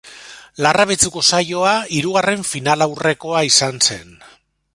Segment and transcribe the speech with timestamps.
[0.65, 4.19] Larrabetzuko saioa hirugarren finalaurrekoa izan zen.